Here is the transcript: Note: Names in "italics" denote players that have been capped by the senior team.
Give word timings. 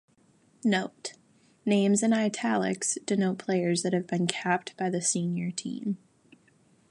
Note: 0.65 1.13
Names 1.63 2.01
in 2.01 2.11
"italics" 2.11 2.97
denote 3.05 3.37
players 3.37 3.83
that 3.83 3.93
have 3.93 4.07
been 4.07 4.25
capped 4.25 4.75
by 4.75 4.89
the 4.89 4.99
senior 4.99 5.51
team. 5.51 5.99